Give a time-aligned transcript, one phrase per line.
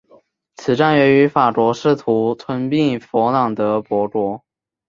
[0.55, 4.43] 此战源于法国试图吞并弗兰德伯国。